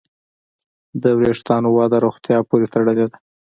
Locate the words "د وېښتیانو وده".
1.01-1.97